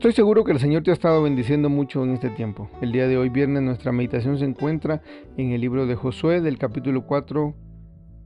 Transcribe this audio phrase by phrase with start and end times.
[0.00, 2.70] Estoy seguro que el Señor te ha estado bendiciendo mucho en este tiempo.
[2.80, 5.02] El día de hoy, viernes, nuestra meditación se encuentra
[5.36, 7.54] en el libro de Josué, del capítulo 4,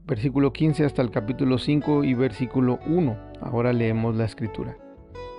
[0.07, 3.17] versículo 15 hasta el capítulo 5 y versículo 1.
[3.41, 4.77] Ahora leemos la escritura.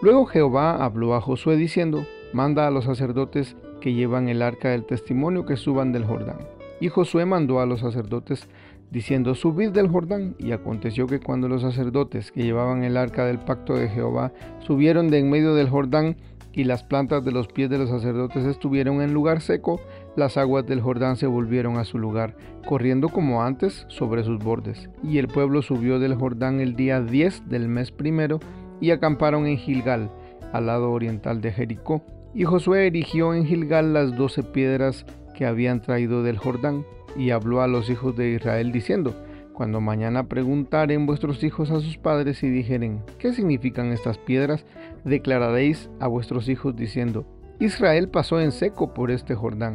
[0.03, 4.85] Luego Jehová habló a Josué diciendo, manda a los sacerdotes que llevan el arca del
[4.85, 6.41] testimonio que suban del Jordán.
[6.83, 8.47] Y Josué mandó a los sacerdotes
[8.91, 10.35] diciendo, subid del Jordán.
[10.39, 15.09] Y aconteció que cuando los sacerdotes que llevaban el arca del pacto de Jehová subieron
[15.09, 16.17] de en medio del Jordán,
[16.57, 19.79] y las plantas de los pies de los sacerdotes estuvieron en lugar seco,
[20.17, 22.35] las aguas del Jordán se volvieron a su lugar,
[22.67, 24.89] corriendo como antes sobre sus bordes.
[25.05, 28.41] Y el pueblo subió del Jordán el día 10 del mes primero,
[28.81, 30.11] y acamparon en Gilgal,
[30.53, 32.03] al lado oriental de Jericó.
[32.35, 35.05] Y Josué erigió en Gilgal las doce piedras
[35.37, 36.85] que habían traído del Jordán,
[37.15, 39.15] y habló a los hijos de Israel diciendo,
[39.53, 44.65] Cuando mañana preguntaren vuestros hijos a sus padres y dijeren, ¿qué significan estas piedras?
[45.05, 47.25] Declararéis a vuestros hijos diciendo,
[47.61, 49.75] Israel pasó en seco por este Jordán,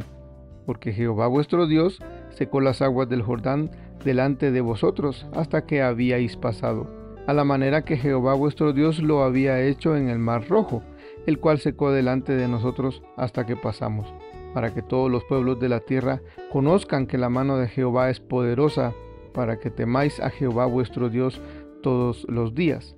[0.66, 3.70] porque Jehová vuestro Dios secó las aguas del Jordán
[4.04, 6.86] delante de vosotros hasta que habíais pasado,
[7.26, 10.82] a la manera que Jehová vuestro Dios lo había hecho en el mar rojo,
[11.26, 14.12] el cual secó delante de nosotros hasta que pasamos
[14.54, 16.20] para que todos los pueblos de la tierra
[16.50, 18.92] conozcan que la mano de Jehová es poderosa,
[19.32, 21.40] para que temáis a Jehová vuestro Dios
[21.82, 22.96] todos los días.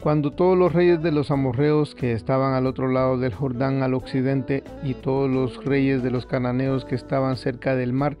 [0.00, 3.94] Cuando todos los reyes de los amorreos que estaban al otro lado del Jordán al
[3.94, 8.18] occidente y todos los reyes de los cananeos que estaban cerca del mar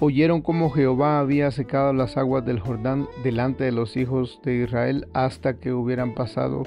[0.00, 5.08] oyeron cómo Jehová había secado las aguas del Jordán delante de los hijos de Israel
[5.14, 6.64] hasta que hubieran pasado,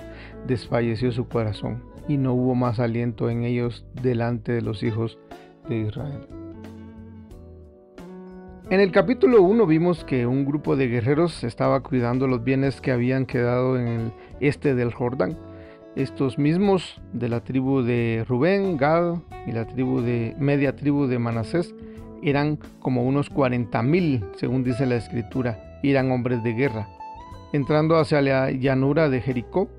[0.47, 5.19] desfalleció su corazón y no hubo más aliento en ellos delante de los hijos
[5.67, 6.27] de Israel.
[8.71, 12.91] En el capítulo 1 vimos que un grupo de guerreros estaba cuidando los bienes que
[12.91, 15.37] habían quedado en el este del Jordán.
[15.95, 19.15] Estos mismos de la tribu de Rubén, Gad
[19.47, 21.73] y la tribu de media tribu de Manasés
[22.23, 26.87] eran como unos 40.000, según dice la escritura, eran hombres de guerra.
[27.53, 29.69] Entrando hacia la llanura de Jericó,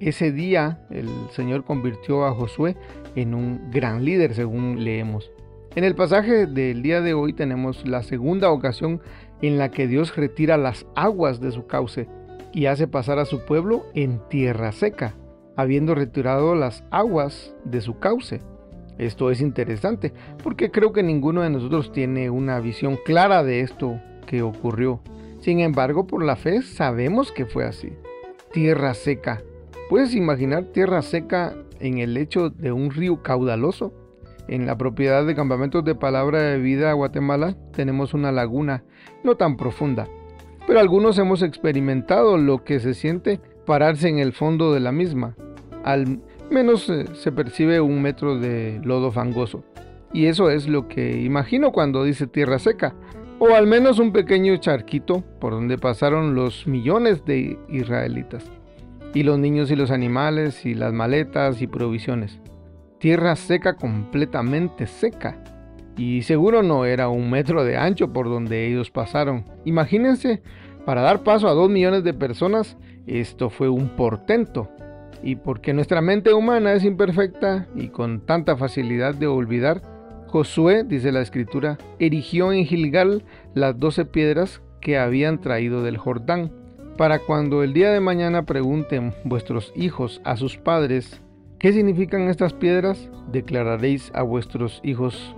[0.00, 2.76] ese día el Señor convirtió a Josué
[3.14, 5.30] en un gran líder, según leemos.
[5.76, 9.00] En el pasaje del día de hoy tenemos la segunda ocasión
[9.42, 12.08] en la que Dios retira las aguas de su cauce
[12.52, 15.14] y hace pasar a su pueblo en tierra seca,
[15.56, 18.40] habiendo retirado las aguas de su cauce.
[18.98, 20.12] Esto es interesante
[20.42, 25.00] porque creo que ninguno de nosotros tiene una visión clara de esto que ocurrió.
[25.40, 27.92] Sin embargo, por la fe sabemos que fue así.
[28.52, 29.42] Tierra seca,
[29.88, 33.92] ¿Puedes imaginar tierra seca en el lecho de un río caudaloso?
[34.48, 38.82] En la propiedad de campamentos de palabra de vida Guatemala tenemos una laguna
[39.22, 40.08] no tan profunda,
[40.66, 45.36] pero algunos hemos experimentado lo que se siente pararse en el fondo de la misma.
[45.84, 49.64] Al menos eh, se percibe un metro de lodo fangoso.
[50.12, 52.94] Y eso es lo que imagino cuando dice tierra seca,
[53.38, 58.48] o al menos un pequeño charquito por donde pasaron los millones de israelitas
[59.12, 62.40] y los niños y los animales y las maletas y provisiones.
[62.98, 65.42] Tierra seca completamente seca.
[65.96, 69.44] Y seguro no era un metro de ancho por donde ellos pasaron.
[69.64, 70.42] Imagínense,
[70.84, 72.76] para dar paso a dos millones de personas,
[73.06, 74.68] esto fue un portento.
[75.26, 79.80] Y porque nuestra mente humana es imperfecta y con tanta facilidad de olvidar,
[80.26, 83.22] Josué, dice la escritura, erigió en Gilgal
[83.54, 86.52] las doce piedras que habían traído del Jordán
[86.98, 91.22] para cuando el día de mañana pregunten vuestros hijos a sus padres,
[91.58, 93.10] ¿qué significan estas piedras?
[93.32, 95.34] Declararéis a vuestros hijos,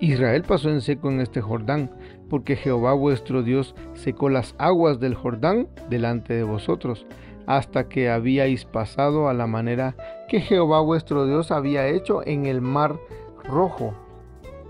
[0.00, 1.92] Israel pasó en seco en este Jordán,
[2.28, 7.06] porque Jehová vuestro Dios secó las aguas del Jordán delante de vosotros,
[7.46, 9.96] hasta que habíais pasado a la manera
[10.28, 12.98] que Jehová vuestro Dios había hecho en el mar
[13.44, 13.94] rojo,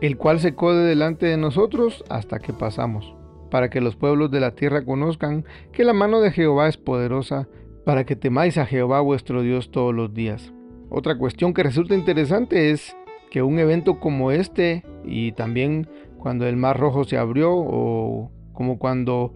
[0.00, 3.14] el cual secó de delante de nosotros hasta que pasamos
[3.52, 7.48] para que los pueblos de la tierra conozcan que la mano de Jehová es poderosa,
[7.84, 10.54] para que temáis a Jehová vuestro Dios todos los días.
[10.88, 12.96] Otra cuestión que resulta interesante es
[13.30, 15.86] que un evento como este y también
[16.18, 19.34] cuando el mar rojo se abrió o como cuando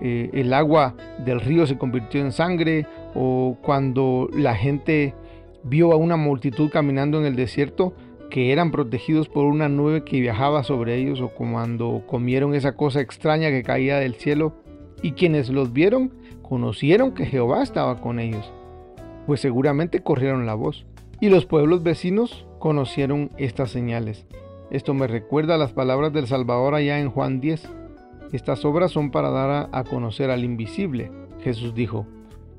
[0.00, 0.94] eh, el agua
[1.24, 5.14] del río se convirtió en sangre o cuando la gente
[5.62, 7.94] vio a una multitud caminando en el desierto
[8.30, 13.00] que eran protegidos por una nube que viajaba sobre ellos o cuando comieron esa cosa
[13.00, 14.54] extraña que caía del cielo
[15.02, 16.12] y quienes los vieron
[16.42, 18.52] conocieron que Jehová estaba con ellos,
[19.26, 20.84] pues seguramente corrieron la voz
[21.20, 24.26] y los pueblos vecinos conocieron estas señales.
[24.70, 27.68] Esto me recuerda las palabras del Salvador allá en Juan 10
[28.36, 31.10] estas obras son para dar a, conocer al invisible.
[31.42, 32.06] Jesús dijo,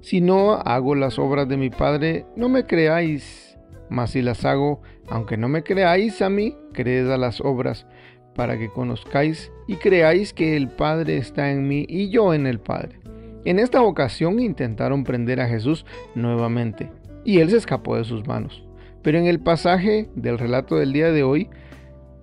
[0.01, 3.57] si no hago las obras de mi Padre, no me creáis,
[3.89, 7.87] mas si las hago, aunque no me creáis a mí, creed a las obras,
[8.35, 12.59] para que conozcáis y creáis que el Padre está en mí y yo en el
[12.59, 12.99] Padre.
[13.45, 15.85] En esta ocasión intentaron prender a Jesús
[16.15, 16.91] nuevamente,
[17.23, 18.63] y él se escapó de sus manos.
[19.01, 21.49] Pero en el pasaje del relato del día de hoy,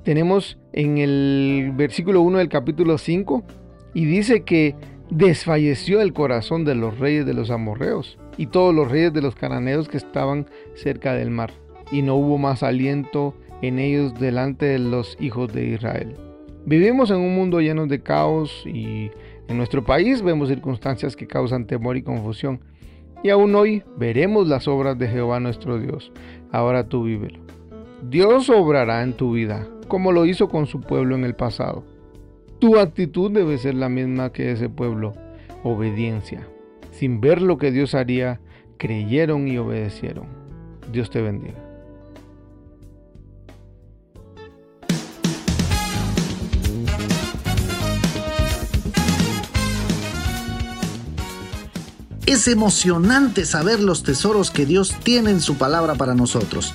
[0.05, 3.45] tenemos en el versículo 1 del capítulo 5
[3.95, 4.75] y dice que
[5.11, 9.35] desfalleció el corazón de los reyes de los amorreos y todos los reyes de los
[9.35, 11.53] cananeos que estaban cerca del mar
[11.91, 16.17] y no hubo más aliento en ellos delante de los hijos de Israel.
[16.65, 19.11] Vivimos en un mundo lleno de caos y
[19.49, 22.61] en nuestro país vemos circunstancias que causan temor y confusión.
[23.23, 26.13] Y aún hoy veremos las obras de Jehová nuestro Dios.
[26.51, 27.41] Ahora tú vívelo.
[28.03, 31.85] Dios obrará en tu vida como lo hizo con su pueblo en el pasado.
[32.59, 35.15] Tu actitud debe ser la misma que ese pueblo,
[35.63, 36.49] obediencia.
[36.91, 38.41] Sin ver lo que Dios haría,
[38.77, 40.27] creyeron y obedecieron.
[40.91, 41.59] Dios te bendiga.
[52.27, 56.75] Es emocionante saber los tesoros que Dios tiene en su palabra para nosotros.